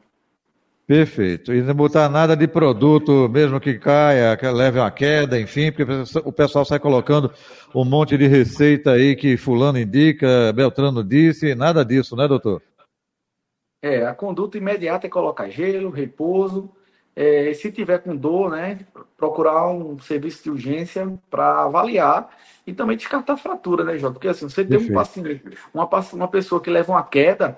Perfeito. 0.92 1.54
E 1.54 1.62
não 1.62 1.74
botar 1.74 2.10
nada 2.10 2.36
de 2.36 2.46
produto, 2.50 3.30
mesmo 3.30 3.62
que 3.62 3.80
caia, 3.80 4.36
que 4.36 4.46
leve 4.46 4.78
uma 4.78 4.92
queda, 4.92 5.40
enfim, 5.40 5.72
porque 5.72 5.90
o 6.20 6.34
pessoal 6.34 6.66
sai 6.66 6.80
colocando 6.80 7.32
um 7.74 7.86
monte 7.86 8.18
de 8.18 8.28
receita 8.28 8.92
aí 8.92 9.16
que 9.16 9.38
fulano 9.38 9.80
indica, 9.80 10.52
Beltrano 10.52 11.02
disse, 11.02 11.56
nada 11.56 11.86
disso, 11.86 12.14
né, 12.18 12.28
doutor? 12.28 12.62
É, 13.82 14.06
a 14.06 14.14
conduta 14.14 14.58
imediata 14.58 15.08
é 15.08 15.10
colocar 15.10 15.48
gelo, 15.48 15.92
repouso, 15.92 16.70
é, 17.16 17.54
se 17.54 17.72
tiver 17.72 18.00
com 18.00 18.14
dor, 18.14 18.52
né, 18.52 18.80
procurar 19.16 19.70
um 19.70 19.98
serviço 19.98 20.44
de 20.44 20.50
urgência 20.50 21.10
para 21.30 21.64
avaliar 21.64 22.36
e 22.68 22.74
também 22.74 22.98
descartar 22.98 23.38
fratura, 23.38 23.86
né, 23.86 23.98
Jota? 23.98 24.16
Porque 24.16 24.28
assim, 24.28 24.50
você 24.50 24.66
tem 24.66 24.78
um 24.78 24.94
paciente, 24.94 25.42
uma, 25.74 25.88
uma 26.12 26.28
pessoa 26.28 26.60
que 26.60 26.70
leva 26.70 26.92
uma 26.92 27.04
queda, 27.04 27.58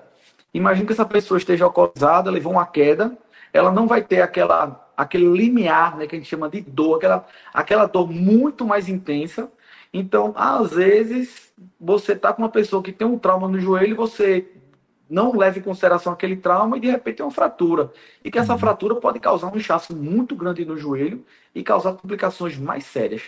imagina 0.54 0.86
que 0.86 0.92
essa 0.92 1.04
pessoa 1.04 1.36
esteja 1.36 1.64
alcoolizada, 1.64 2.30
levou 2.30 2.52
uma 2.52 2.64
queda, 2.64 3.18
ela 3.54 3.70
não 3.70 3.86
vai 3.86 4.02
ter 4.02 4.20
aquela, 4.20 4.90
aquele 4.96 5.26
limiar, 5.26 5.96
né, 5.96 6.08
que 6.08 6.16
a 6.16 6.18
gente 6.18 6.28
chama 6.28 6.50
de 6.50 6.60
dor, 6.60 6.96
aquela, 6.96 7.26
aquela 7.54 7.86
dor 7.86 8.10
muito 8.10 8.66
mais 8.66 8.88
intensa. 8.88 9.48
Então, 9.92 10.34
às 10.36 10.72
vezes, 10.72 11.52
você 11.80 12.12
está 12.12 12.32
com 12.32 12.42
uma 12.42 12.48
pessoa 12.48 12.82
que 12.82 12.90
tem 12.90 13.06
um 13.06 13.16
trauma 13.16 13.46
no 13.46 13.60
joelho, 13.60 13.94
você 13.94 14.50
não 15.08 15.36
leva 15.36 15.58
em 15.58 15.62
consideração 15.62 16.12
aquele 16.12 16.34
trauma 16.34 16.76
e 16.76 16.80
de 16.80 16.90
repente 16.90 17.18
tem 17.18 17.26
uma 17.26 17.30
fratura. 17.30 17.92
E 18.24 18.30
que 18.30 18.38
essa 18.38 18.54
uhum. 18.54 18.58
fratura 18.58 18.96
pode 18.96 19.20
causar 19.20 19.52
um 19.52 19.56
inchaço 19.56 19.94
muito 19.94 20.34
grande 20.34 20.64
no 20.64 20.76
joelho 20.76 21.24
e 21.54 21.62
causar 21.62 21.92
complicações 21.92 22.58
mais 22.58 22.84
sérias. 22.84 23.22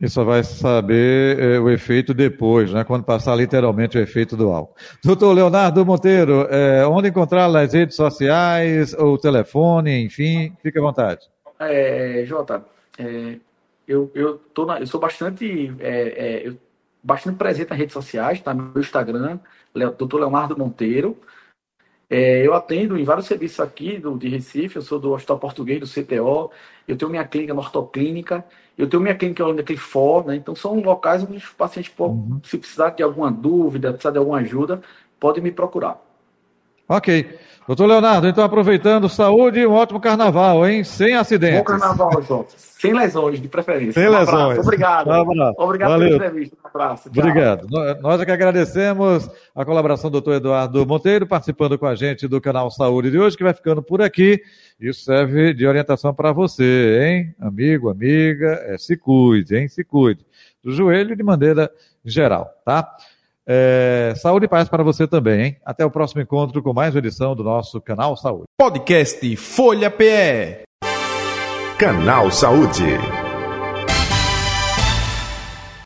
E 0.00 0.08
só 0.08 0.24
vai 0.24 0.42
saber 0.42 1.38
é, 1.38 1.58
o 1.60 1.70
efeito 1.70 2.12
depois, 2.12 2.72
né? 2.72 2.84
quando 2.84 3.04
passar 3.04 3.34
literalmente 3.36 3.96
o 3.96 4.00
efeito 4.00 4.36
do 4.36 4.50
álcool. 4.50 4.74
Doutor 5.02 5.32
Leonardo 5.32 5.86
Monteiro, 5.86 6.46
é, 6.50 6.86
onde 6.86 7.08
encontrar 7.08 7.48
nas 7.48 7.72
redes 7.72 7.96
sociais, 7.96 8.92
ou 8.94 9.16
telefone, 9.16 10.04
enfim, 10.04 10.52
fique 10.62 10.78
à 10.78 10.82
vontade. 10.82 11.28
É, 11.58 12.24
Jota, 12.26 12.64
é, 12.98 13.36
eu, 13.86 14.10
eu, 14.14 14.38
tô 14.52 14.66
na, 14.66 14.80
eu 14.80 14.86
sou 14.86 15.00
bastante, 15.00 15.72
é, 15.78 16.46
é, 16.46 16.52
bastante 17.02 17.36
presente 17.36 17.70
nas 17.70 17.78
redes 17.78 17.92
sociais, 17.92 18.40
tá? 18.40 18.52
Meu 18.52 18.72
Instagram, 18.76 19.38
doutor 19.96 20.18
Leonardo 20.18 20.58
Monteiro. 20.58 21.16
É, 22.08 22.46
eu 22.46 22.54
atendo 22.54 22.98
em 22.98 23.04
vários 23.04 23.26
serviços 23.26 23.60
aqui 23.60 23.98
do, 23.98 24.16
de 24.18 24.28
Recife, 24.28 24.76
eu 24.76 24.82
sou 24.82 24.98
do 24.98 25.12
Hospital 25.12 25.38
Português, 25.38 25.80
do 25.80 25.86
CTO, 25.86 26.50
eu 26.86 26.96
tenho 26.96 27.10
minha 27.10 27.24
clínica 27.26 27.54
na 27.54 27.60
ortoclínica, 27.60 28.44
eu 28.76 28.88
tenho 28.88 29.02
minha 29.02 29.14
clínica 29.14 29.50
na 29.52 29.62
Clifor, 29.62 30.26
né? 30.26 30.36
Então 30.36 30.54
são 30.54 30.80
locais 30.80 31.22
onde 31.22 31.38
os 31.38 31.48
pacientes, 31.50 31.92
uhum. 31.98 32.40
se 32.44 32.58
precisar 32.58 32.90
de 32.90 33.02
alguma 33.02 33.30
dúvida, 33.30 33.92
precisar 33.92 34.10
de 34.10 34.18
alguma 34.18 34.38
ajuda, 34.38 34.82
podem 35.18 35.42
me 35.42 35.50
procurar. 35.50 36.00
Ok. 36.88 37.38
Doutor 37.66 37.86
Leonardo, 37.86 38.28
então 38.28 38.44
aproveitando, 38.44 39.08
saúde 39.08 39.60
e 39.60 39.66
um 39.66 39.72
ótimo 39.72 39.98
carnaval, 39.98 40.68
hein? 40.68 40.84
Sem 40.84 41.14
acidentes. 41.14 41.60
Bom 41.60 41.64
carnaval, 41.64 42.22
João. 42.22 42.46
Sem 42.54 42.92
lesões, 42.92 43.40
de 43.40 43.48
preferência. 43.48 43.94
Sem 43.94 44.06
um 44.06 44.18
lesões. 44.18 44.58
Obrigado. 44.58 45.10
Um 45.10 45.54
Obrigado 45.56 45.88
Valeu. 45.88 46.10
pela 46.10 46.26
entrevista. 46.26 46.56
Um 46.62 46.68
abraço. 46.68 47.10
Tchau. 47.10 47.24
Obrigado. 47.24 47.66
Nós 48.02 48.20
é 48.20 48.26
que 48.26 48.30
agradecemos 48.30 49.30
a 49.54 49.64
colaboração 49.64 50.10
do 50.10 50.20
doutor 50.20 50.34
Eduardo 50.34 50.84
Monteiro, 50.84 51.26
participando 51.26 51.78
com 51.78 51.86
a 51.86 51.94
gente 51.94 52.28
do 52.28 52.38
canal 52.38 52.70
Saúde 52.70 53.10
de 53.10 53.18
hoje, 53.18 53.34
que 53.34 53.42
vai 53.42 53.54
ficando 53.54 53.82
por 53.82 54.02
aqui. 54.02 54.42
Isso 54.78 55.02
serve 55.02 55.54
de 55.54 55.66
orientação 55.66 56.12
para 56.12 56.32
você, 56.32 57.00
hein? 57.02 57.34
Amigo, 57.40 57.88
amiga, 57.88 58.62
é, 58.66 58.76
se 58.76 58.94
cuide, 58.94 59.56
hein? 59.56 59.68
Se 59.68 59.82
cuide. 59.82 60.22
Do 60.62 60.70
joelho 60.70 61.16
de 61.16 61.22
maneira 61.22 61.70
geral, 62.04 62.50
tá? 62.62 62.86
É, 63.46 64.14
saúde 64.16 64.46
e 64.46 64.48
paz 64.48 64.68
para 64.68 64.82
você 64.82 65.06
também, 65.06 65.40
hein? 65.40 65.56
Até 65.64 65.84
o 65.84 65.90
próximo 65.90 66.22
encontro 66.22 66.62
com 66.62 66.72
mais 66.72 66.94
uma 66.94 66.98
edição 66.98 67.34
do 67.34 67.44
nosso 67.44 67.80
Canal 67.80 68.16
Saúde. 68.16 68.44
Podcast 68.58 69.36
Folha 69.36 69.90
PE. 69.90 70.64
Canal 71.78 72.30
Saúde. 72.30 73.23